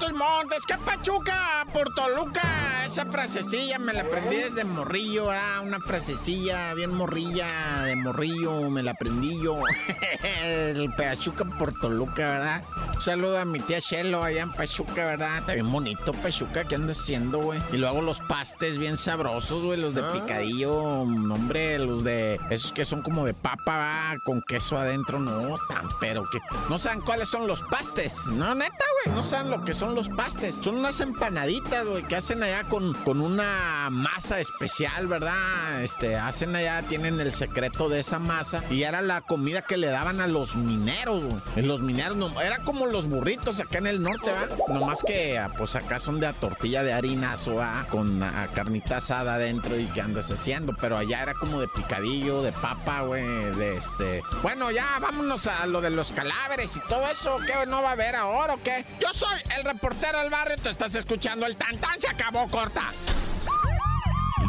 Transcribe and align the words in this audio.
Montes, 0.00 0.16
Montes, 0.16 0.64
qué 0.66 0.74
pachuca 0.78 1.66
por 1.72 1.92
Toluca. 1.94 2.42
Esa 2.86 3.04
frasecilla 3.06 3.78
me 3.78 3.92
la 3.92 4.02
aprendí 4.02 4.36
desde 4.36 4.64
morrillo, 4.64 5.26
¿verdad? 5.26 5.60
Una 5.62 5.80
frasecilla 5.80 6.72
bien 6.74 6.94
morrilla 6.94 7.82
de 7.84 7.96
morrillo, 7.96 8.70
me 8.70 8.82
la 8.82 8.92
aprendí 8.92 9.42
yo. 9.42 9.60
El 10.44 10.92
Pachuca 10.94 11.44
por 11.58 11.72
Toluca, 11.80 12.26
¿verdad? 12.28 12.62
Un 12.94 13.00
saludo 13.00 13.38
a 13.38 13.44
mi 13.44 13.60
tía 13.60 13.80
Chelo 13.80 14.22
allá 14.24 14.42
en 14.42 14.52
Pachuca, 14.52 15.04
¿verdad? 15.04 15.38
Está 15.38 15.54
bien 15.54 15.70
bonito 15.70 16.12
Pachuca, 16.14 16.64
¿qué 16.64 16.76
anda 16.76 16.92
haciendo, 16.92 17.38
güey? 17.40 17.60
Y 17.72 17.76
luego 17.76 18.00
los 18.00 18.20
pastes 18.20 18.78
bien 18.78 18.96
sabrosos, 18.96 19.62
güey, 19.62 19.80
los 19.80 19.94
de 19.94 20.02
Ah. 20.02 20.12
picadillo, 20.12 20.74
hombre, 20.74 21.78
los 21.78 22.04
de 22.04 22.40
esos 22.50 22.72
que 22.72 22.84
son 22.84 23.02
como 23.02 23.24
de 23.26 23.34
papa, 23.34 23.76
¿verdad? 23.76 24.16
Con 24.24 24.42
queso 24.42 24.78
adentro, 24.78 25.18
no, 25.18 25.54
están, 25.56 25.88
pero 26.00 26.28
que 26.30 26.38
no 26.70 26.78
saben 26.78 27.00
cuáles 27.02 27.28
son 27.28 27.46
los 27.46 27.62
pastes, 27.64 28.16
no, 28.28 28.54
neta, 28.54 28.84
güey, 29.04 29.14
no 29.14 29.22
saben 29.22 29.50
lo 29.50 29.62
que 29.64 29.74
son 29.74 29.87
los 29.94 30.08
pastes. 30.08 30.58
Son 30.60 30.76
unas 30.76 31.00
empanaditas, 31.00 31.86
güey, 31.86 32.02
que 32.02 32.16
hacen 32.16 32.42
allá 32.42 32.64
con, 32.64 32.94
con 33.04 33.20
una 33.20 33.88
masa 33.90 34.40
especial, 34.40 35.06
¿verdad? 35.06 35.82
Este, 35.82 36.16
hacen 36.16 36.54
allá, 36.56 36.82
tienen 36.82 37.20
el 37.20 37.34
secreto 37.34 37.88
de 37.88 38.00
esa 38.00 38.18
masa 38.18 38.62
y 38.70 38.82
era 38.82 39.02
la 39.02 39.20
comida 39.20 39.62
que 39.62 39.76
le 39.76 39.88
daban 39.88 40.20
a 40.20 40.26
los 40.26 40.56
mineros, 40.56 41.24
güey. 41.24 41.66
Los 41.66 41.80
mineros, 41.80 42.16
no, 42.16 42.40
era 42.40 42.58
como 42.58 42.86
los 42.86 43.06
burritos 43.06 43.60
acá 43.60 43.78
en 43.78 43.86
el 43.86 44.02
norte, 44.02 44.26
¿verdad? 44.26 44.56
Nomás 44.68 45.02
que, 45.02 45.38
ah, 45.38 45.50
pues 45.56 45.76
acá 45.76 45.98
son 45.98 46.20
de 46.20 46.26
a 46.26 46.32
tortilla 46.32 46.82
de 46.82 46.92
harinazo, 46.92 47.56
¿verdad? 47.56 47.86
Con 47.88 48.22
ah, 48.22 48.48
carnita 48.54 48.98
asada 48.98 49.34
adentro 49.34 49.78
y 49.78 49.86
que 49.86 50.00
andas 50.00 50.30
haciendo, 50.30 50.74
pero 50.80 50.96
allá 50.96 51.22
era 51.22 51.34
como 51.34 51.60
de 51.60 51.68
picadillo, 51.68 52.42
de 52.42 52.52
papa, 52.52 53.02
güey, 53.02 53.24
de 53.24 53.76
este... 53.76 54.22
Bueno, 54.42 54.70
ya 54.70 54.98
vámonos 55.00 55.46
a 55.46 55.66
lo 55.66 55.80
de 55.80 55.90
los 55.90 56.12
cadáveres 56.12 56.76
y 56.76 56.80
todo 56.88 57.06
eso, 57.08 57.38
¿qué 57.46 57.66
no 57.66 57.82
va 57.82 57.90
a 57.90 57.92
haber 57.92 58.16
ahora 58.16 58.54
o 58.54 58.62
qué? 58.62 58.84
Yo 59.00 59.12
soy 59.12 59.38
el 59.56 59.64
reportero 59.78 60.18
del 60.18 60.30
barrio, 60.30 60.56
te 60.56 60.70
estás 60.70 60.92
escuchando 60.96 61.46
el 61.46 61.54
tantán, 61.54 62.00
se 62.00 62.08
acabó, 62.08 62.48
corta. 62.48 62.90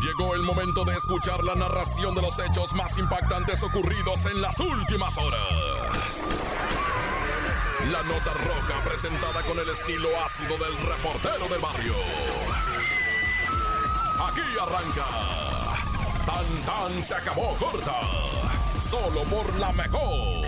Llegó 0.01 0.33
el 0.33 0.41
momento 0.41 0.83
de 0.83 0.95
escuchar 0.95 1.43
la 1.43 1.53
narración 1.53 2.15
de 2.15 2.21
los 2.23 2.39
hechos 2.39 2.73
más 2.73 2.97
impactantes 2.97 3.61
ocurridos 3.61 4.25
en 4.25 4.41
las 4.41 4.59
últimas 4.59 5.15
horas. 5.19 6.25
La 7.91 8.01
nota 8.01 8.33
roja 8.33 8.83
presentada 8.83 9.43
con 9.43 9.59
el 9.59 9.69
estilo 9.69 10.09
ácido 10.25 10.57
del 10.57 10.75
reportero 10.77 11.47
del 11.47 11.61
barrio. 11.61 11.93
Aquí 14.27 14.41
arranca. 14.59 15.05
Tan 16.25 16.45
tan 16.65 17.03
se 17.03 17.13
acabó 17.13 17.55
corta. 17.57 18.01
Solo 18.79 19.21
por 19.25 19.59
la 19.59 19.71
mejor. 19.73 20.47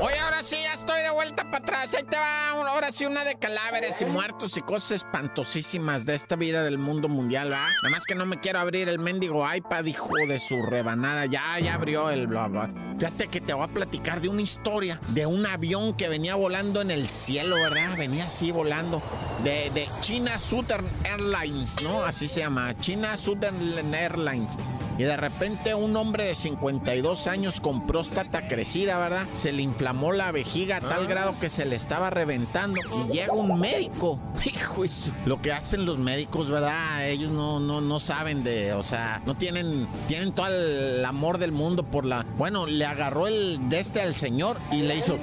Oye, 0.00 0.18
ahora 0.18 0.42
sí, 0.42 0.56
ya 0.62 0.74
estoy 0.74 1.02
de 1.02 1.10
vuelta 1.10 1.44
para 1.44 1.58
atrás. 1.58 1.94
Ahí 1.94 2.02
te 2.02 2.16
va, 2.18 2.50
ahora 2.50 2.92
sí, 2.92 3.06
una 3.06 3.24
de 3.24 3.36
cadáveres 3.36 4.02
y 4.02 4.04
muertos 4.06 4.56
y 4.58 4.60
cosas 4.60 4.90
espantosísimas 4.92 6.04
de 6.04 6.14
esta 6.14 6.36
vida 6.36 6.62
del 6.64 6.76
mundo 6.76 7.08
mundial, 7.08 7.50
¿va? 7.50 7.66
Nada 7.82 7.90
más 7.90 8.04
que 8.04 8.14
no 8.14 8.26
me 8.26 8.38
quiero 8.38 8.58
abrir 8.58 8.88
el 8.88 8.98
mendigo 8.98 9.46
iPad, 9.50 9.84
hijo 9.86 10.14
de 10.28 10.38
su 10.38 10.62
rebanada. 10.62 11.24
Ya, 11.26 11.58
ya 11.60 11.74
abrió 11.74 12.10
el 12.10 12.26
bla, 12.26 12.48
bla. 12.48 12.70
Fíjate 12.98 13.28
que 13.28 13.40
te 13.40 13.54
voy 13.54 13.64
a 13.64 13.68
platicar 13.68 14.20
de 14.20 14.28
una 14.28 14.42
historia 14.42 15.00
de 15.08 15.24
un 15.26 15.46
avión 15.46 15.94
que 15.94 16.08
venía 16.08 16.34
volando 16.34 16.82
en 16.82 16.90
el 16.90 17.08
cielo, 17.08 17.56
¿verdad? 17.56 17.96
Venía 17.96 18.24
así 18.24 18.52
volando. 18.52 19.02
De, 19.44 19.70
de 19.70 19.88
China 20.00 20.38
Southern 20.38 20.86
Airlines, 21.04 21.82
¿no? 21.82 22.04
Así 22.04 22.28
se 22.28 22.40
llama. 22.40 22.76
China 22.80 23.16
Southern 23.16 23.94
Airlines. 23.94 24.56
Y 24.98 25.02
de 25.02 25.16
repente 25.16 25.74
un 25.74 25.96
hombre 25.96 26.24
de 26.24 26.34
52 26.34 27.26
años 27.26 27.60
con 27.60 27.86
próstata 27.86 28.48
crecida, 28.48 28.98
¿verdad? 28.98 29.26
Se 29.34 29.52
le 29.52 29.62
inflamó 29.62 30.12
la 30.12 30.32
vejiga 30.32 30.78
a 30.78 30.80
tal 30.80 31.06
grado 31.06 31.34
que 31.38 31.48
se 31.48 31.66
le 31.66 31.76
estaba 31.76 32.10
reventando. 32.10 32.80
Y 33.08 33.12
llega 33.12 33.32
un 33.32 33.58
médico. 33.60 34.18
Hijo, 34.44 34.84
eso. 34.84 35.12
Lo 35.26 35.40
que 35.42 35.52
hacen 35.52 35.84
los 35.84 35.98
médicos, 35.98 36.48
¿verdad? 36.50 37.08
Ellos 37.08 37.30
no, 37.32 37.60
no, 37.60 37.80
no 37.80 38.00
saben 38.00 38.42
de, 38.42 38.72
o 38.72 38.82
sea, 38.82 39.22
no 39.26 39.36
tienen, 39.36 39.86
tienen 40.08 40.32
todo 40.32 40.48
el 40.48 41.04
amor 41.04 41.38
del 41.38 41.52
mundo 41.52 41.82
por 41.82 42.06
la... 42.06 42.24
Bueno, 42.38 42.66
le 42.66 42.86
agarró 42.86 43.26
el 43.26 43.68
de 43.68 43.80
este 43.80 44.00
al 44.00 44.14
señor 44.14 44.58
y 44.72 44.82
le 44.82 44.96
hizo... 44.96 45.18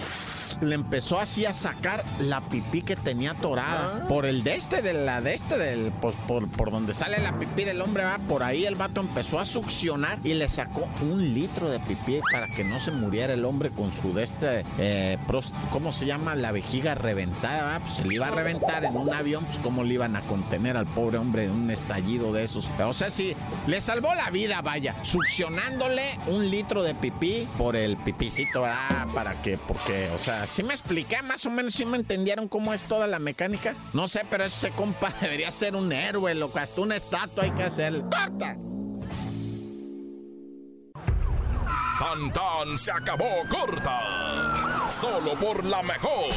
Le 0.61 0.75
empezó 0.75 1.19
así 1.19 1.45
a 1.45 1.53
sacar 1.53 2.03
la 2.19 2.41
pipí 2.41 2.81
que 2.81 2.95
tenía 2.95 3.31
atorada. 3.31 4.07
Por 4.07 4.25
el 4.25 4.43
de 4.43 4.55
este, 4.55 4.81
de 4.81 4.93
la 4.93 5.21
de 5.21 5.35
este, 5.35 5.57
del, 5.57 5.91
pues, 6.01 6.15
por, 6.27 6.47
por 6.49 6.71
donde 6.71 6.93
sale 6.93 7.19
la 7.19 7.37
pipí 7.37 7.63
del 7.63 7.81
hombre, 7.81 8.03
va. 8.03 8.17
Por 8.17 8.43
ahí 8.43 8.65
el 8.65 8.75
vato 8.75 9.01
empezó 9.01 9.39
a 9.39 9.45
succionar 9.45 10.19
y 10.23 10.33
le 10.33 10.49
sacó 10.49 10.87
un 11.01 11.33
litro 11.33 11.69
de 11.69 11.79
pipí 11.79 12.19
para 12.31 12.47
que 12.47 12.63
no 12.63 12.79
se 12.79 12.91
muriera 12.91 13.33
el 13.33 13.45
hombre 13.45 13.69
con 13.69 13.91
su 13.91 14.13
de 14.13 14.23
este, 14.23 14.65
eh, 14.79 15.17
¿cómo 15.71 15.91
se 15.91 16.05
llama? 16.05 16.35
La 16.35 16.51
vejiga 16.51 16.95
reventada, 16.95 17.63
¿va? 17.63 17.79
Pues 17.79 17.95
se 17.95 18.05
le 18.05 18.15
iba 18.15 18.27
a 18.27 18.31
reventar 18.31 18.85
en 18.85 18.95
un 18.95 19.13
avión, 19.13 19.45
pues 19.45 19.57
cómo 19.59 19.83
le 19.83 19.95
iban 19.95 20.15
a 20.15 20.21
contener 20.21 20.77
al 20.77 20.85
pobre 20.85 21.17
hombre 21.17 21.45
en 21.45 21.51
un 21.51 21.71
estallido 21.71 22.33
de 22.33 22.43
esos. 22.43 22.69
O 22.79 22.93
sea, 22.93 23.09
sí, 23.09 23.35
le 23.67 23.81
salvó 23.81 24.13
la 24.13 24.29
vida, 24.29 24.61
vaya, 24.61 24.95
succionándole 25.01 26.03
un 26.27 26.49
litro 26.49 26.83
de 26.83 26.95
pipí 26.95 27.47
por 27.57 27.75
el 27.75 27.97
pipicito, 27.97 28.63
¿verdad? 28.63 29.07
Para 29.13 29.41
que, 29.41 29.57
porque, 29.57 30.09
o 30.13 30.17
sea, 30.17 30.42
si 30.47 30.63
me 30.63 30.73
expliqué 30.73 31.21
más 31.21 31.45
o 31.45 31.49
menos, 31.49 31.73
si 31.73 31.85
me 31.85 31.97
entendieron 31.97 32.47
cómo 32.47 32.73
es 32.73 32.83
toda 32.83 33.07
la 33.07 33.19
mecánica. 33.19 33.75
No 33.93 34.07
sé, 34.07 34.25
pero 34.29 34.43
ese 34.45 34.71
compa 34.71 35.13
debería 35.21 35.51
ser 35.51 35.75
un 35.75 35.91
héroe, 35.91 36.33
loco, 36.35 36.59
hasta 36.59 36.81
una 36.81 36.95
estatua 36.95 37.43
hay 37.43 37.51
que 37.51 37.63
hacerle. 37.63 38.01
¡Corta! 38.03 38.57
Tan 41.99 42.33
tan 42.33 42.77
se 42.77 42.91
acabó 42.91 43.29
corta. 43.49 44.89
Solo 44.89 45.35
por 45.35 45.63
la 45.63 45.81
mejor. 45.83 46.31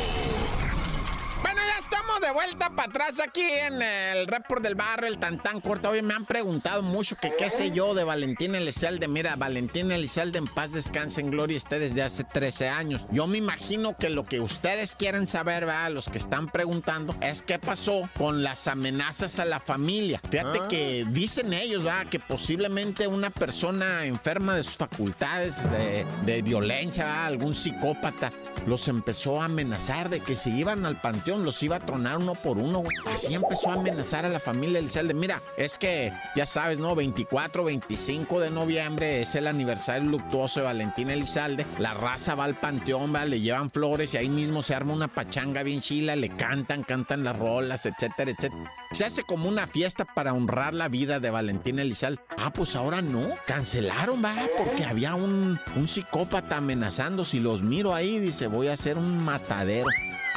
Bueno, 1.42 1.60
ya 1.68 1.78
estamos 1.78 2.20
de 2.20 2.30
vuelta 2.32 2.70
para 2.70 2.88
atrás 2.88 3.20
aquí 3.20 3.42
en 3.42 3.82
el 3.82 4.26
report 4.26 4.62
del 4.62 4.74
barrio, 4.74 5.08
el 5.08 5.18
tantán 5.18 5.60
corto. 5.60 5.90
Hoy 5.90 6.02
me 6.02 6.14
han 6.14 6.24
preguntado 6.24 6.82
mucho 6.82 7.16
que 7.16 7.34
qué 7.36 7.50
sé 7.50 7.72
yo 7.72 7.94
de 7.94 8.04
Valentín 8.04 8.54
Elizalde. 8.54 9.06
Mira, 9.06 9.36
Valentín 9.36 9.92
Elizalde 9.92 10.38
en 10.38 10.46
paz 10.46 10.72
descanse 10.72 11.20
en 11.20 11.30
gloria 11.30 11.56
esté 11.56 11.78
desde 11.78 12.02
hace 12.02 12.24
13 12.24 12.68
años. 12.68 13.06
Yo 13.10 13.26
me 13.26 13.38
imagino 13.38 13.96
que 13.96 14.08
lo 14.08 14.24
que 14.24 14.40
ustedes 14.40 14.94
quieren 14.94 15.26
saber, 15.26 15.66
¿verdad? 15.66 15.90
Los 15.90 16.08
que 16.08 16.18
están 16.18 16.48
preguntando, 16.48 17.14
es 17.20 17.42
qué 17.42 17.58
pasó 17.58 18.08
con 18.16 18.42
las 18.42 18.66
amenazas 18.66 19.38
a 19.38 19.44
la 19.44 19.60
familia. 19.60 20.20
Fíjate 20.30 20.60
que 20.68 21.04
dicen 21.10 21.52
ellos, 21.52 21.84
¿verdad? 21.84 22.06
Que 22.06 22.18
posiblemente 22.18 23.06
una 23.06 23.30
persona 23.30 24.06
enferma 24.06 24.56
de 24.56 24.62
sus 24.62 24.76
facultades 24.76 25.70
de, 25.70 26.06
de 26.24 26.42
violencia, 26.42 27.04
¿verdad? 27.04 27.26
algún 27.26 27.54
psicópata, 27.54 28.32
los 28.66 28.88
empezó 28.88 29.40
a 29.40 29.46
amenazar 29.46 30.08
de 30.08 30.20
que 30.20 30.36
si 30.36 30.50
iban 30.50 30.86
al 30.86 31.00
los 31.26 31.62
iba 31.62 31.76
a 31.76 31.80
tronar 31.80 32.18
uno 32.18 32.34
por 32.34 32.58
uno, 32.58 32.78
güey. 32.78 32.96
Así 33.12 33.34
empezó 33.34 33.70
a 33.70 33.74
amenazar 33.74 34.24
a 34.24 34.28
la 34.28 34.38
familia 34.38 34.78
Elizalde. 34.78 35.14
Mira, 35.14 35.42
es 35.56 35.78
que 35.78 36.12
ya 36.36 36.46
sabes, 36.46 36.78
¿no? 36.78 36.94
24, 36.94 37.64
25 37.64 38.40
de 38.40 38.50
noviembre 38.50 39.22
es 39.22 39.34
el 39.34 39.46
aniversario 39.46 40.08
luctuoso 40.08 40.60
de 40.60 40.66
Valentín 40.66 41.10
Elizalde. 41.10 41.66
La 41.78 41.94
raza 41.94 42.34
va 42.34 42.44
al 42.44 42.54
panteón, 42.54 43.12
le 43.28 43.40
llevan 43.40 43.70
flores 43.70 44.14
y 44.14 44.18
ahí 44.18 44.28
mismo 44.28 44.62
se 44.62 44.74
arma 44.74 44.92
una 44.92 45.08
pachanga 45.08 45.62
bien 45.62 45.80
chila, 45.80 46.16
le 46.16 46.28
cantan, 46.36 46.82
cantan 46.82 47.24
las 47.24 47.38
rolas, 47.38 47.86
etcétera, 47.86 48.30
etcétera. 48.30 48.72
Se 48.92 49.04
hace 49.04 49.22
como 49.22 49.48
una 49.48 49.66
fiesta 49.66 50.04
para 50.04 50.32
honrar 50.32 50.74
la 50.74 50.88
vida 50.88 51.18
de 51.18 51.30
Valentín 51.30 51.78
Elizalde. 51.78 52.20
Ah, 52.38 52.52
pues 52.52 52.76
ahora 52.76 53.02
no. 53.02 53.30
Cancelaron, 53.46 54.24
va, 54.24 54.34
porque 54.56 54.84
había 54.84 55.14
un, 55.14 55.58
un 55.74 55.88
psicópata 55.88 56.58
amenazando. 56.58 57.24
Si 57.24 57.40
los 57.40 57.62
miro 57.62 57.94
ahí, 57.94 58.18
dice, 58.18 58.46
voy 58.46 58.68
a 58.68 58.74
hacer 58.74 58.98
un 58.98 59.24
matadero. 59.24 59.88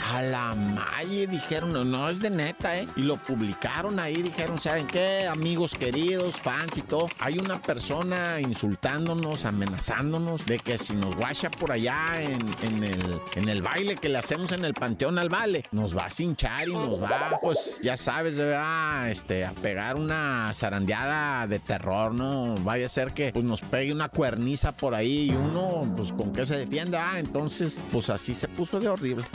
A 0.08 0.22
la 0.22 0.56
malle 0.56 1.28
dijeron, 1.28 1.74
no, 1.74 1.84
no 1.84 2.10
es 2.10 2.20
de 2.20 2.30
neta, 2.30 2.78
¿eh? 2.80 2.88
Y 2.96 3.02
lo 3.02 3.18
publicaron 3.18 4.00
ahí, 4.00 4.22
dijeron, 4.22 4.58
¿saben 4.58 4.88
qué? 4.88 5.28
Amigos 5.28 5.76
queridos, 5.76 6.38
fans 6.38 6.78
y 6.78 6.82
todo. 6.82 7.10
Hay 7.20 7.38
una 7.38 7.62
persona 7.62 8.40
insultándonos, 8.40 9.46
amenazándonos 9.46 10.46
de 10.46 10.58
que 10.60 10.78
si 10.78 10.96
nos 10.96 11.16
guacha 11.16 11.52
por 11.52 11.72
allá 11.72 12.22
en, 12.22 12.40
en 12.64 12.84
el, 12.84 13.22
en 13.36 13.50
el 13.50 13.62
baile 13.62 13.96
que 13.96 14.10
le 14.10 14.18
hacemos 14.18 14.52
en 14.52 14.66
el 14.66 14.74
Panteón 14.74 15.20
al 15.20 15.30
Vale, 15.30 15.64
nos 15.72 15.96
va 15.96 16.06
a 16.06 16.10
cinchar 16.10 16.68
y 16.68 16.74
nos 16.74 17.02
va, 17.02 17.38
pues 17.42 17.80
ya 17.84 17.98
sabes, 17.98 18.38
¿verdad? 18.38 19.10
Este, 19.10 19.46
a 19.46 19.52
pegar 19.52 19.96
una 19.96 20.52
zarandeada 20.54 21.46
de 21.46 21.60
terror, 21.60 22.14
¿no? 22.14 22.56
Vaya 22.62 22.86
a 22.86 22.90
ser 22.90 23.14
que 23.14 23.32
pues, 23.34 23.46
nos 23.46 23.62
pegue 23.62 23.92
una 23.92 24.10
cuerniza 24.10 24.72
por 24.72 24.96
ahí 24.96 25.30
y 25.30 25.36
uno, 25.36 25.94
pues 25.96 26.12
con 26.14 26.34
qué 26.34 26.46
se 26.46 26.58
defienda. 26.58 27.12
Ah, 27.12 27.20
entonces, 27.20 27.80
pues 27.92 28.10
así 28.10 28.34
se 28.34 28.48
puso 28.48 28.80
de 28.80 28.88
horrible. 28.88 29.26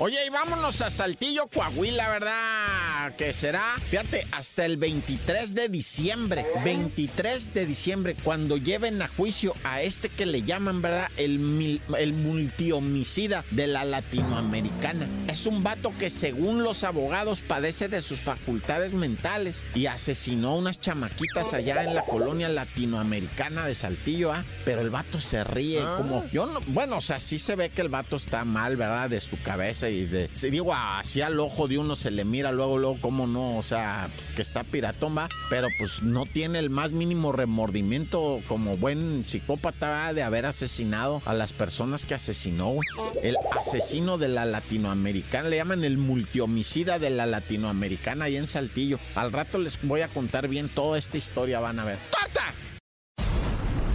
Oye, 0.00 0.24
y 0.24 0.30
vámonos 0.30 0.80
a 0.80 0.90
Saltillo, 0.90 1.48
Coahuila, 1.48 2.08
¿verdad? 2.08 3.16
Que 3.16 3.32
será, 3.32 3.64
fíjate, 3.90 4.24
hasta 4.30 4.64
el 4.64 4.76
23 4.76 5.56
de 5.56 5.68
diciembre. 5.68 6.46
23 6.64 7.52
de 7.52 7.66
diciembre, 7.66 8.14
cuando 8.22 8.56
lleven 8.58 9.02
a 9.02 9.08
juicio 9.08 9.54
a 9.64 9.82
este 9.82 10.08
que 10.08 10.24
le 10.24 10.42
llaman, 10.42 10.82
¿verdad? 10.82 11.10
El, 11.16 11.80
el 11.98 12.12
multihomicida 12.12 13.44
de 13.50 13.66
la 13.66 13.84
latinoamericana. 13.84 15.08
Es 15.26 15.46
un 15.46 15.64
vato 15.64 15.92
que 15.98 16.10
según 16.10 16.62
los 16.62 16.84
abogados 16.84 17.40
padece 17.40 17.88
de 17.88 18.00
sus 18.00 18.20
facultades 18.20 18.92
mentales 18.92 19.64
y 19.74 19.86
asesinó 19.86 20.50
a 20.50 20.58
unas 20.58 20.80
chamaquitas 20.80 21.54
allá 21.54 21.82
en 21.82 21.96
la 21.96 22.04
colonia 22.04 22.48
latinoamericana 22.48 23.66
de 23.66 23.74
Saltillo, 23.74 24.32
¿ah? 24.32 24.44
Pero 24.64 24.80
el 24.80 24.90
vato 24.90 25.18
se 25.18 25.42
ríe 25.42 25.80
ah. 25.82 25.96
como... 25.96 26.24
Yo 26.30 26.46
no, 26.46 26.60
bueno, 26.68 26.98
o 26.98 27.00
sea, 27.00 27.18
sí 27.18 27.40
se 27.40 27.56
ve 27.56 27.70
que 27.70 27.82
el 27.82 27.88
vato 27.88 28.14
está 28.14 28.44
mal, 28.44 28.76
¿verdad? 28.76 29.10
De 29.10 29.20
su 29.20 29.42
cabeza 29.42 29.87
y 29.88 30.06
de... 30.06 30.30
Si 30.32 30.50
digo, 30.50 30.74
así 30.74 31.20
al 31.20 31.38
ojo 31.40 31.68
de 31.68 31.78
uno 31.78 31.96
se 31.96 32.10
le 32.10 32.24
mira 32.24 32.52
luego, 32.52 32.78
luego, 32.78 32.98
cómo 33.00 33.26
no, 33.26 33.56
o 33.56 33.62
sea, 33.62 34.08
que 34.36 34.42
está 34.42 34.64
piratón, 34.64 35.16
va, 35.16 35.28
pero 35.50 35.68
pues 35.78 36.02
no 36.02 36.24
tiene 36.26 36.58
el 36.58 36.70
más 36.70 36.92
mínimo 36.92 37.32
remordimiento 37.32 38.40
como 38.46 38.76
buen 38.76 39.24
psicópata 39.24 40.12
de 40.12 40.22
haber 40.22 40.46
asesinado 40.46 41.22
a 41.24 41.34
las 41.34 41.52
personas 41.52 42.06
que 42.06 42.14
asesinó, 42.14 42.74
El 43.22 43.36
asesino 43.58 44.18
de 44.18 44.28
la 44.28 44.44
latinoamericana, 44.44 45.48
le 45.48 45.56
llaman 45.56 45.84
el 45.84 45.98
multihomicida 45.98 46.98
de 46.98 47.10
la 47.10 47.26
latinoamericana 47.26 48.26
ahí 48.26 48.36
en 48.36 48.46
Saltillo. 48.46 48.98
Al 49.14 49.32
rato 49.32 49.58
les 49.58 49.80
voy 49.82 50.02
a 50.02 50.08
contar 50.08 50.48
bien 50.48 50.68
toda 50.68 50.98
esta 50.98 51.16
historia, 51.16 51.60
van 51.60 51.78
a 51.78 51.84
ver. 51.84 51.98
¡Corta! 52.10 52.54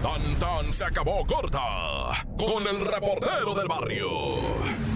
Tan 0.01 0.37
tan 0.37 0.73
se 0.73 0.83
acabó 0.83 1.25
corta 1.25 1.61
con 2.37 2.67
el 2.67 2.81
reportero 2.81 3.55
del 3.55 3.67
barrio. 3.67 4.92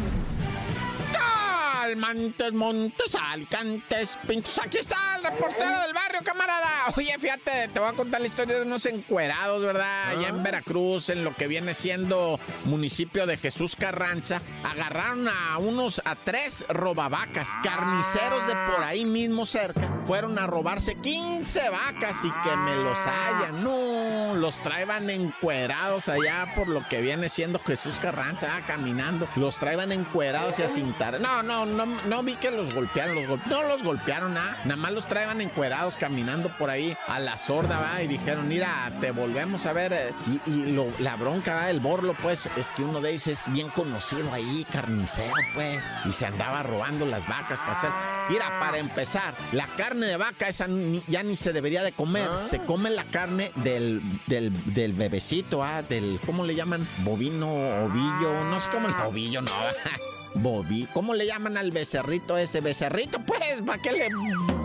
Almantes, 1.87 2.51
Montes, 2.51 3.15
Alicantes, 3.15 4.17
Pintos. 4.27 4.59
Aquí 4.59 4.77
está 4.77 5.16
el 5.17 5.23
reportero 5.23 5.81
del 5.81 5.93
barrio, 5.93 6.21
camarada. 6.23 6.93
Oye, 6.95 7.15
fíjate, 7.19 7.69
te 7.73 7.79
voy 7.79 7.89
a 7.89 7.93
contar 7.93 8.21
la 8.21 8.27
historia 8.27 8.55
de 8.55 8.61
unos 8.61 8.85
encuerados, 8.85 9.63
¿verdad? 9.63 10.09
Allá 10.09 10.29
en 10.29 10.39
ah. 10.39 10.43
Veracruz, 10.43 11.09
en 11.09 11.23
lo 11.23 11.33
que 11.35 11.47
viene 11.47 11.73
siendo 11.73 12.39
municipio 12.65 13.25
de 13.25 13.37
Jesús 13.37 13.75
Carranza. 13.75 14.41
Agarraron 14.63 15.27
a 15.27 15.57
unos, 15.57 16.01
a 16.05 16.15
tres 16.15 16.65
robavacas, 16.69 17.49
carniceros 17.63 18.45
de 18.47 18.53
por 18.71 18.83
ahí 18.83 19.05
mismo 19.05 19.45
cerca. 19.45 19.89
Fueron 20.05 20.37
a 20.39 20.47
robarse 20.47 20.95
15 20.95 21.69
vacas 21.69 22.17
y 22.23 22.31
que 22.31 22.55
me 22.57 22.75
los 22.75 22.97
hayan. 22.99 23.63
No, 23.63 24.35
los 24.35 24.61
traían 24.61 25.09
encuerados 25.09 26.09
allá 26.09 26.53
por 26.55 26.67
lo 26.67 26.87
que 26.87 27.01
viene 27.01 27.29
siendo 27.29 27.59
Jesús 27.59 27.99
Carranza, 27.99 28.55
ah, 28.55 28.61
caminando. 28.65 29.27
Los 29.35 29.57
traían 29.57 29.91
encuerados 29.91 30.59
y 30.59 30.63
a 30.63 30.69
cintar. 30.69 31.19
No, 31.19 31.43
no, 31.43 31.65
no 31.65 31.85
no, 31.85 32.23
vi 32.23 32.35
que 32.35 32.51
los 32.51 32.73
golpearon, 32.73 33.15
los 33.15 33.45
no 33.47 33.63
los 33.63 33.83
golpearon, 33.83 34.33
nada, 34.33 34.57
nada 34.65 34.75
más 34.75 34.91
los 34.91 35.06
traían 35.07 35.41
encuerados 35.41 35.97
caminando 35.97 36.49
por 36.57 36.69
ahí 36.69 36.95
a 37.07 37.19
la 37.19 37.37
sorda, 37.37 37.79
va, 37.79 38.01
y 38.01 38.07
dijeron, 38.07 38.47
mira, 38.47 38.91
te 38.99 39.11
volvemos 39.11 39.65
a 39.65 39.73
ver. 39.73 40.13
Y, 40.45 40.77
la 40.99 41.15
bronca, 41.15 41.55
va, 41.55 41.69
el 41.69 41.79
borlo, 41.79 42.15
pues, 42.21 42.47
es 42.57 42.69
que 42.71 42.83
uno 42.83 43.01
de 43.01 43.11
ellos 43.11 43.27
es 43.27 43.51
bien 43.51 43.69
conocido 43.69 44.31
ahí, 44.33 44.65
carnicero, 44.71 45.33
pues, 45.53 45.79
y 46.05 46.13
se 46.13 46.25
andaba 46.25 46.63
robando 46.63 47.05
las 47.05 47.27
vacas 47.27 47.59
para 47.59 47.71
hacer. 47.71 47.89
Mira, 48.29 48.59
para 48.59 48.77
empezar, 48.77 49.33
la 49.53 49.67
carne 49.67 50.05
de 50.07 50.17
vaca 50.17 50.49
esa 50.49 50.67
ya 51.07 51.23
ni 51.23 51.35
se 51.35 51.53
debería 51.53 51.83
de 51.83 51.93
comer. 51.93 52.27
Ah. 52.29 52.45
Se 52.47 52.59
come 52.65 52.89
la 52.89 53.05
carne 53.05 53.51
del, 53.55 54.01
del, 54.27 54.51
del 54.73 54.93
bebecito, 54.93 55.63
¿ah? 55.63 55.81
Del, 55.81 56.19
¿cómo 56.25 56.43
le 56.43 56.55
llaman? 56.55 56.85
Bovino, 56.99 57.47
ovillo, 57.85 58.43
no 58.43 58.59
sé 58.59 58.69
cómo 58.69 58.89
el 58.89 58.95
ovillo, 58.95 59.41
no. 59.41 59.51
Bobby. 60.37 60.87
¿Cómo 60.93 61.13
le 61.13 61.25
llaman 61.25 61.57
al 61.57 61.71
becerrito 61.71 62.37
ese? 62.37 62.61
Becerrito, 62.61 63.19
pues, 63.19 63.61
¿para 63.65 63.81
qué 63.81 63.91
le 63.91 64.09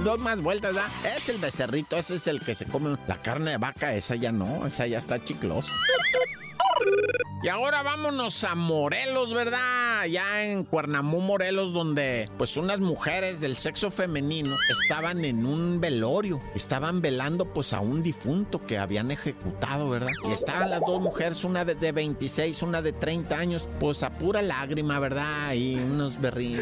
dos 0.05 0.19
más 0.19 0.41
vueltas, 0.41 0.75
da? 0.75 0.89
Es 1.17 1.29
el 1.29 1.39
becerrito, 1.39 1.97
ese 1.97 2.17
es 2.17 2.27
el 2.27 2.41
que 2.41 2.55
se 2.55 2.67
come 2.67 2.97
la 3.07 3.21
carne 3.21 3.53
de 3.53 3.57
vaca, 3.59 3.95
esa 3.95 4.15
ya 4.15 4.33
no, 4.33 4.67
esa 4.67 4.87
ya 4.87 4.99
está 4.99 5.23
chiclosa. 5.23 5.73
Y 7.45 7.49
ahora 7.49 7.83
vámonos 7.83 8.45
a 8.45 8.55
Morelos, 8.55 9.35
¿verdad? 9.35 10.07
Ya 10.07 10.45
en 10.45 10.63
Cuernamú, 10.63 11.21
Morelos, 11.21 11.73
donde 11.73 12.31
pues 12.39 12.57
unas 12.57 12.79
mujeres 12.79 13.41
del 13.41 13.57
sexo 13.57 13.91
femenino 13.91 14.55
estaban 14.71 15.25
en 15.25 15.45
un 15.45 15.81
velorio, 15.81 16.41
estaban 16.55 17.03
velando 17.03 17.53
pues 17.53 17.73
a 17.73 17.81
un 17.81 18.01
difunto 18.05 18.65
que 18.65 18.79
habían 18.79 19.11
ejecutado, 19.11 19.91
¿verdad? 19.91 20.13
Y 20.29 20.31
estaban 20.31 20.71
las 20.71 20.83
dos 20.87 21.03
mujeres, 21.03 21.43
una 21.43 21.65
de, 21.65 21.91
26, 21.91 22.63
una 22.63 22.81
de 22.81 22.93
30 22.93 23.37
años, 23.37 23.67
pues 23.81 24.05
a 24.05 24.17
pura 24.17 24.41
lágrima, 24.41 25.01
¿verdad? 25.01 25.55
Y 25.55 25.81
unos, 25.81 26.19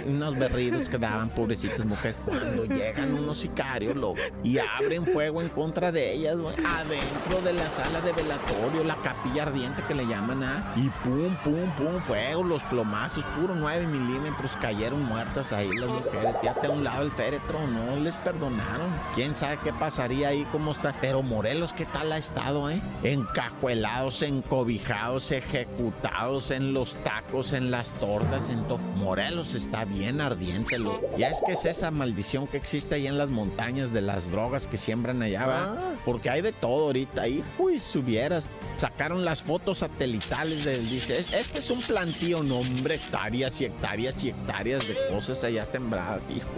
unos 0.07 0.39
berridos 0.39 0.89
que 0.89 0.97
daban, 0.97 1.29
pobrecitas 1.35 1.85
mujeres. 1.85 2.17
Cuando 2.25 2.65
llegan 2.65 3.13
unos 3.13 3.37
sicarios, 3.37 3.97
loco, 3.97 4.19
y 4.43 4.57
abren 4.57 5.05
fuego 5.05 5.43
en 5.43 5.51
contra 5.51 5.93
de 5.93 6.15
ellas, 6.15 6.39
güey, 6.39 6.57
adentro 6.57 7.43
de 7.45 7.53
la 7.53 7.69
sala 7.69 8.01
de 8.01 8.13
velatorio, 8.13 8.83
la 8.83 8.97
capilla 9.03 9.43
ardiente 9.43 9.83
que 9.87 9.95
le 9.95 10.07
llaman 10.07 10.43
a... 10.43 10.70
Y 10.77 10.89
pum, 11.03 11.35
pum, 11.43 11.69
pum, 11.77 12.01
fuego, 12.03 12.45
los 12.45 12.63
plomazos, 12.65 13.25
puro 13.37 13.55
9 13.55 13.87
milímetros, 13.87 14.57
cayeron 14.57 15.03
muertas 15.05 15.53
ahí 15.53 15.71
las 15.77 15.89
mujeres. 15.89 16.37
Fíjate 16.41 16.67
a 16.69 16.71
un 16.71 16.85
lado 16.85 17.03
el 17.03 17.11
féretro, 17.11 17.67
no 17.67 17.97
les 17.97 18.17
perdonaron. 18.19 18.89
Quién 19.15 19.35
sabe 19.35 19.59
qué 19.65 19.73
pasaría 19.73 20.29
ahí, 20.29 20.47
cómo 20.53 20.71
está. 20.71 20.95
Pero 21.01 21.23
Morelos, 21.23 21.73
¿qué 21.73 21.87
tal 21.87 22.13
ha 22.13 22.19
estado, 22.19 22.71
eh? 22.71 22.81
Encajuelados, 23.03 24.23
encobijados, 24.23 25.33
ejecutados 25.33 26.51
en 26.51 26.73
los 26.73 26.95
tacos, 27.03 27.53
en 27.53 27.71
las 27.71 27.91
tortas, 27.95 28.49
en 28.49 28.63
todo. 28.69 28.81
Morelos 29.01 29.55
está 29.55 29.85
bien 29.85 30.21
ardiente, 30.21 30.79
lo. 30.79 31.01
Ya 31.17 31.29
es 31.29 31.41
que 31.45 31.53
es 31.53 31.65
esa 31.65 31.91
maldición 31.91 32.47
que 32.47 32.59
existe 32.59 32.97
ahí 32.97 33.07
en 33.07 33.19
las 33.19 33.31
montañas 33.31 33.93
de 33.93 34.03
las 34.03 34.31
drogas 34.31 34.69
que 34.69 34.77
siembran 34.77 35.23
allá, 35.23 35.47
¿va? 35.47 35.65
Ah. 35.73 35.95
Porque 36.05 36.31
hay 36.31 36.43
de 36.43 36.53
todo 36.53 36.87
ahorita. 36.87 37.23
Ahí, 37.23 37.43
uy, 37.59 37.81
subieras. 37.81 38.51
Sacaron 38.77 39.25
las 39.25 39.43
fotos 39.43 39.79
satelitales 39.79 40.65
dice, 40.89 41.19
este 41.19 41.59
es 41.59 41.71
un 41.71 41.81
plantío, 41.81 42.43
no, 42.43 42.59
hombre, 42.59 42.97
hectáreas 42.97 43.61
y 43.61 43.67
hectáreas 43.67 44.23
y 44.23 44.31
hectáreas 44.31 44.87
de 44.87 44.95
cosas 45.11 45.43
allá 45.45 45.65
sembradas. 45.65 46.25
Hijo, 46.31 46.51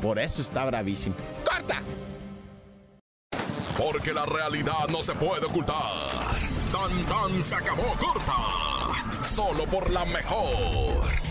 por 0.00 0.18
eso 0.18 0.42
está 0.42 0.64
bravísimo. 0.64 1.16
¡Corta! 1.44 1.82
Porque 3.76 4.12
la 4.12 4.26
realidad 4.26 4.88
no 4.90 5.02
se 5.02 5.14
puede 5.14 5.46
ocultar. 5.46 5.90
Tan 6.72 7.04
tan 7.06 7.42
se 7.42 7.54
acabó 7.54 7.94
corta. 7.98 9.24
Solo 9.24 9.64
por 9.64 9.90
la 9.90 10.04
mejor. 10.04 11.29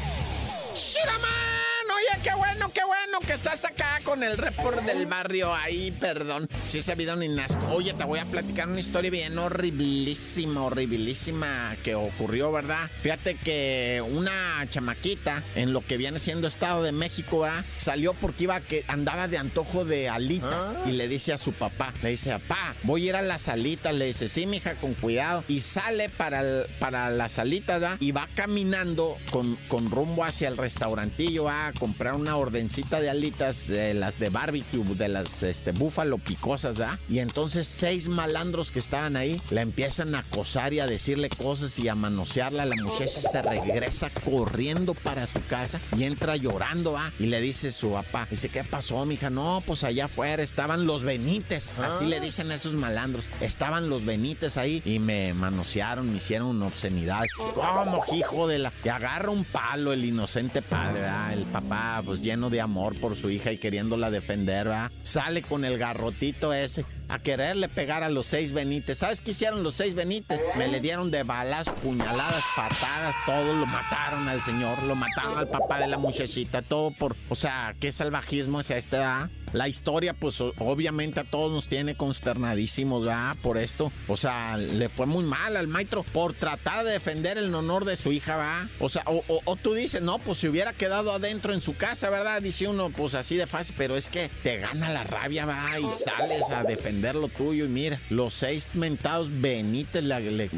¡Shiraman! 1.00 1.92
Oye, 1.96 2.24
qué 2.24 2.34
bueno, 2.36 2.70
qué 2.74 2.84
bueno 2.84 2.99
que 3.18 3.34
estás 3.34 3.66
acá 3.66 4.00
con 4.04 4.24
el 4.24 4.38
report 4.38 4.84
del 4.84 5.06
barrio. 5.06 5.54
Ahí, 5.54 5.92
perdón, 5.92 6.48
si 6.68 6.80
ese 6.80 6.96
video 6.96 7.16
ni 7.16 7.28
nasco. 7.28 7.66
Oye, 7.72 7.94
te 7.94 8.04
voy 8.04 8.20
a 8.20 8.26
platicar 8.26 8.68
una 8.68 8.80
historia 8.80 9.10
bien 9.10 9.38
horribilísima, 9.38 10.64
horribilísima 10.64 11.76
que 11.84 11.96
ocurrió, 11.96 12.52
¿verdad? 12.52 12.90
Fíjate 13.02 13.36
que 13.36 14.04
una 14.12 14.66
chamaquita 14.70 15.44
en 15.56 15.74
lo 15.74 15.82
que 15.82 15.98
viene 15.98 16.20
siendo 16.20 16.48
Estado 16.48 16.84
de 16.84 16.92
México, 16.92 17.42
¿verdad? 17.42 17.66
Salió 17.78 18.14
porque 18.14 18.46
iba 18.46 18.62
que 18.62 18.86
andaba 18.88 19.28
de 19.28 19.38
antojo 19.38 19.86
de 19.86 20.08
alitas 20.08 20.76
ah. 20.76 20.84
y 20.88 20.92
le 20.92 21.08
dice 21.08 21.34
a 21.34 21.38
su 21.38 21.52
papá, 21.54 21.94
le 22.02 22.12
dice, 22.12 22.32
papá, 22.32 22.76
voy 22.84 23.06
a 23.06 23.10
ir 23.10 23.16
a 23.16 23.22
las 23.22 23.48
alitas. 23.48 23.94
Le 23.94 24.06
dice, 24.06 24.30
sí, 24.30 24.46
mija, 24.46 24.76
con 24.76 24.94
cuidado. 24.94 25.44
Y 25.48 25.62
sale 25.62 26.10
para, 26.10 26.66
para 26.80 27.10
las 27.10 27.40
alitas, 27.40 27.82
¿verdad? 27.82 27.98
Y 28.00 28.12
va 28.12 28.28
caminando 28.36 29.18
con, 29.32 29.56
con 29.68 29.90
rumbo 29.90 30.24
hacia 30.24 30.48
el 30.48 30.58
restaurantillo, 30.58 31.46
¿verdad? 31.46 31.74
comprar 31.80 32.14
una 32.14 32.38
ordencita 32.38 32.99
de 33.00 33.10
alitas 33.10 33.68
de 33.68 33.94
las 33.94 34.20
de 34.20 34.30
barbecue, 34.30 34.84
de 34.96 35.08
las 35.08 35.44
este, 35.44 35.72
búfalo 35.72 36.18
picosas, 36.18 36.78
¿verdad? 36.78 37.00
Y 37.10 37.20
entonces 37.20 37.68
seis 37.68 38.10
malandros 38.10 38.72
que 38.72 38.80
estaban 38.80 39.16
ahí 39.16 39.40
la 39.50 39.62
empiezan 39.62 40.16
a 40.16 40.20
acosar 40.20 40.74
y 40.74 40.80
a 40.80 40.88
decirle 40.88 41.30
cosas 41.30 41.78
y 41.80 41.88
a 41.88 41.96
manosearla. 41.96 42.66
La 42.66 42.76
muchacha 42.76 43.22
se 43.22 43.42
regresa 43.42 44.10
corriendo 44.10 44.94
para 44.94 45.28
su 45.28 45.44
casa 45.46 45.80
y 45.98 46.04
entra 46.04 46.36
llorando, 46.36 46.94
¿va? 46.94 47.12
Y 47.20 47.28
le 47.28 47.42
dice 47.42 47.72
su 47.72 47.92
papá, 47.92 48.28
dice, 48.30 48.50
¿qué 48.50 48.64
pasó, 48.64 49.06
mija? 49.06 49.30
No, 49.30 49.64
pues 49.66 49.84
allá 49.84 50.06
afuera 50.06 50.44
estaban 50.44 50.86
los 50.86 51.04
Benites, 51.04 51.74
así 51.80 52.06
le 52.06 52.18
ah. 52.18 52.22
dicen 52.22 52.52
a 52.52 52.56
esos 52.56 52.74
malandros. 52.74 53.26
Estaban 53.42 53.90
los 53.90 54.06
Benites 54.06 54.58
ahí 54.58 54.82
y 54.86 55.00
me 55.00 55.34
manosearon, 55.34 56.12
me 56.12 56.18
hicieron 56.18 56.48
una 56.48 56.68
obscenidad. 56.68 57.24
¿Cómo, 57.38 58.04
hijo 58.14 58.48
de 58.48 58.60
la...? 58.60 58.74
Y 58.84 58.90
agarra 58.90 59.32
un 59.32 59.46
palo 59.46 59.94
el 59.94 60.06
inocente 60.06 60.62
padre, 60.62 61.02
¿verdad? 61.02 61.34
El 61.34 61.44
papá 61.46 62.02
pues 62.06 62.22
lleno 62.22 62.50
de 62.50 62.62
amor 62.62 62.89
por 62.96 63.16
su 63.16 63.30
hija 63.30 63.52
y 63.52 63.58
queriéndola 63.58 64.12
defender, 64.12 64.70
¿va? 64.70 64.92
Sale 65.02 65.42
con 65.42 65.66
el 65.66 65.78
garrotito 65.78 66.54
ese 66.54 66.86
a 67.10 67.20
quererle 67.20 67.68
pegar 67.68 68.04
a 68.04 68.10
los 68.10 68.28
seis 68.28 68.52
Benítez. 68.54 69.00
¿Sabes 69.00 69.22
qué 69.22 69.32
hicieron 69.32 69.64
los 69.64 69.76
seis 69.76 69.96
Benítez? 69.96 70.42
Me 70.56 70.68
le 70.68 70.80
dieron 70.80 71.10
de 71.12 71.24
balas, 71.24 71.68
puñaladas, 71.82 72.44
patadas, 72.56 73.16
todo. 73.26 73.54
Lo 73.54 73.66
mataron 73.66 74.28
al 74.28 74.42
señor, 74.42 74.84
lo 74.84 74.96
mataron 74.96 75.38
al 75.38 75.48
papá 75.48 75.80
de 75.80 75.88
la 75.88 75.98
muchachita, 75.98 76.62
todo 76.62 76.92
por. 76.92 77.16
O 77.30 77.36
sea, 77.36 77.76
¿qué 77.80 77.92
salvajismo 77.92 78.62
es 78.62 78.72
este, 78.72 78.98
ah? 78.98 79.30
La 79.52 79.68
historia, 79.68 80.14
pues 80.14 80.40
obviamente 80.42 81.22
a 81.22 81.24
todos 81.24 81.52
nos 81.52 81.68
tiene 81.68 81.96
consternadísimos, 81.96 83.04
¿verdad? 83.04 83.36
Por 83.42 83.58
esto. 83.58 83.92
O 84.08 84.16
sea, 84.16 84.58
le 84.58 84.90
fue 84.90 85.08
muy 85.08 85.24
mal 85.24 85.58
al 85.58 85.68
maestro 85.68 86.04
por 86.04 86.34
tratar 86.34 86.86
de 86.86 86.92
defender 86.92 87.40
el 87.40 87.54
honor 87.56 87.84
de 87.86 87.96
su 87.96 88.12
hija, 88.12 88.38
¿verdad? 88.38 88.68
O 88.80 88.90
sea, 88.90 89.04
o, 89.08 89.56
tú 89.56 89.74
dices, 89.74 90.04
no, 90.04 90.20
pues 90.20 90.38
si 90.38 90.48
hubiera 90.48 90.74
quedado 90.74 91.12
adentro 91.12 91.52
en 91.52 91.62
su 91.62 91.76
casa, 91.76 92.12
¿verdad? 92.12 92.44
Dice 92.44 92.68
uno, 92.68 92.92
pues 92.92 93.16
así 93.16 93.38
de 93.38 93.48
fácil, 93.48 93.74
pero 93.76 93.98
es 93.98 94.08
que 94.08 94.30
te 94.44 94.60
gana 94.60 94.90
la 94.90 95.04
rabia, 95.04 95.48
va, 95.48 95.66
y 95.80 95.98
sales 95.98 96.44
a 96.52 96.64
defender 96.64 96.99
lo 97.02 97.28
tuyo. 97.28 97.66
Y 97.66 97.70
mira, 97.70 98.00
los 98.10 98.34
seis 98.34 98.68
mentados 98.74 99.30
Benítez, 99.42 100.04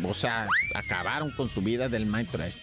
o 0.03 0.13
sea, 0.13 0.48
acabaron 0.75 1.31
con 1.31 1.50
su 1.50 1.62
vida 1.62 1.89
del 1.89 2.05
maestro 2.05 2.43
este. 2.43 2.62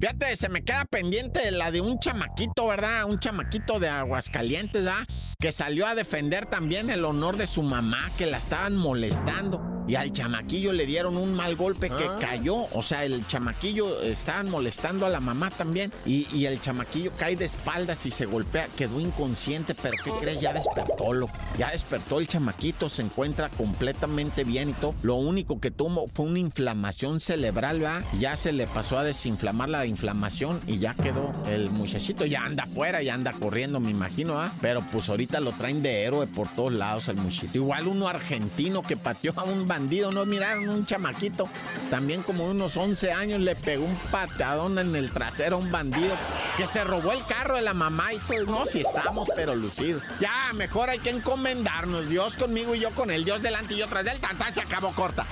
Fíjate, 0.00 0.34
se 0.34 0.48
me 0.48 0.64
queda 0.64 0.84
pendiente 0.84 1.50
la 1.52 1.70
de 1.70 1.80
un 1.80 1.98
chamaquito, 2.00 2.66
¿verdad? 2.66 3.04
Un 3.04 3.20
chamaquito 3.20 3.78
de 3.78 3.88
Aguascalientes, 3.88 4.84
¿verdad? 4.84 5.06
Que 5.38 5.52
salió 5.52 5.86
a 5.86 5.94
defender 5.94 6.46
también 6.46 6.90
el 6.90 7.04
honor 7.04 7.36
de 7.36 7.46
su 7.46 7.62
mamá, 7.62 8.10
que 8.18 8.26
la 8.26 8.38
estaban 8.38 8.76
molestando. 8.76 9.71
Y 9.86 9.96
al 9.96 10.12
chamaquillo 10.12 10.72
le 10.72 10.86
dieron 10.86 11.16
un 11.16 11.34
mal 11.36 11.56
golpe 11.56 11.88
que 11.88 12.04
ah. 12.04 12.18
cayó. 12.20 12.66
O 12.72 12.82
sea, 12.82 13.04
el 13.04 13.26
chamaquillo 13.26 14.02
estaban 14.02 14.50
molestando 14.50 15.06
a 15.06 15.08
la 15.08 15.20
mamá 15.20 15.50
también. 15.50 15.92
Y, 16.06 16.22
el 16.42 16.60
chamaquillo 16.60 17.12
cae 17.16 17.36
de 17.36 17.44
espaldas 17.44 18.04
y 18.06 18.10
se 18.10 18.26
golpea. 18.26 18.68
Quedó 18.76 19.00
inconsciente, 19.00 19.74
pero 19.74 19.94
¿qué 20.04 20.10
crees? 20.20 20.40
Ya 20.40 20.52
despertó, 20.52 21.12
lo. 21.12 21.28
Ya 21.58 21.70
despertó 21.70 22.20
el 22.20 22.28
chamaquito, 22.28 22.88
se 22.88 23.02
encuentra 23.02 23.48
completamente 23.50 24.44
bien 24.44 24.70
y 24.70 24.72
todo. 24.72 24.94
Lo 25.02 25.16
único 25.16 25.60
que 25.60 25.70
tuvo 25.70 26.06
fue 26.08 26.26
una 26.26 26.38
inflamación 26.38 27.20
cerebral, 27.20 27.82
¿va? 27.82 28.02
Ya 28.18 28.36
se 28.36 28.52
le 28.52 28.66
pasó 28.66 28.98
a 28.98 29.04
desinflamar 29.04 29.68
la 29.68 29.86
inflamación 29.86 30.60
y 30.66 30.78
ya 30.78 30.94
quedó 30.94 31.32
el 31.48 31.70
muchachito. 31.70 32.26
Ya 32.26 32.44
anda 32.44 32.64
afuera, 32.64 33.02
ya 33.02 33.14
anda 33.14 33.32
corriendo, 33.32 33.80
me 33.80 33.90
imagino, 33.90 34.40
¿ah? 34.40 34.52
Pero 34.60 34.82
pues 34.92 35.08
ahorita 35.08 35.40
lo 35.40 35.52
traen 35.52 35.82
de 35.82 36.02
héroe 36.04 36.26
por 36.26 36.48
todos 36.48 36.72
lados 36.72 37.08
el 37.08 37.16
muchachito. 37.16 37.58
Igual 37.58 37.88
uno 37.88 38.08
argentino 38.08 38.82
que 38.82 38.96
pateó 38.96 39.32
a 39.36 39.44
un 39.44 39.66
bandido, 39.72 40.12
¿no? 40.12 40.26
Miraron 40.26 40.68
un 40.68 40.84
chamaquito, 40.84 41.48
también 41.88 42.22
como 42.22 42.44
unos 42.44 42.76
11 42.76 43.10
años, 43.10 43.40
le 43.40 43.56
pegó 43.56 43.86
un 43.86 43.96
patadón 44.10 44.78
en 44.78 44.94
el 44.94 45.10
trasero 45.10 45.56
a 45.56 45.60
un 45.60 45.72
bandido 45.72 46.14
que 46.58 46.66
se 46.66 46.84
robó 46.84 47.12
el 47.12 47.24
carro 47.24 47.56
de 47.56 47.62
la 47.62 47.72
mamá 47.72 48.12
y 48.12 48.18
pues 48.18 48.46
no, 48.46 48.66
si 48.66 48.82
estamos 48.82 49.30
pero 49.34 49.54
lucidos. 49.54 50.02
Ya, 50.20 50.52
mejor 50.52 50.90
hay 50.90 50.98
que 50.98 51.08
encomendarnos, 51.08 52.10
Dios 52.10 52.36
conmigo 52.36 52.74
y 52.74 52.80
yo 52.80 52.90
con 52.90 53.10
él, 53.10 53.24
Dios 53.24 53.40
delante 53.40 53.72
y 53.72 53.78
yo 53.78 53.86
tras 53.86 54.06
él, 54.06 54.20
tanto 54.20 54.44
se 54.52 54.60
acabó 54.60 54.90
corta. 54.92 55.24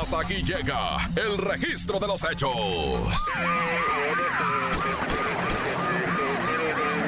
Hasta 0.00 0.20
aquí 0.20 0.40
llega 0.40 0.98
el 1.16 1.38
registro 1.38 1.98
de 1.98 2.06
los 2.06 2.22
hechos. 2.30 2.54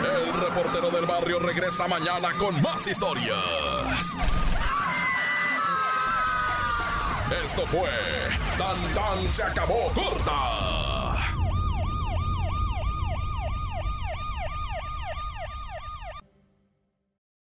El 0.02 0.32
reportero 0.32 0.90
del 0.90 1.06
barrio 1.06 1.38
regresa 1.38 1.86
mañana 1.86 2.30
con 2.32 2.60
más 2.60 2.88
historias. 2.88 4.16
Esto 7.30 7.66
fue 7.66 7.90
Tan 8.56 8.76
Tan 8.94 9.30
se 9.30 9.42
acabó 9.42 9.92
corta 9.94 10.87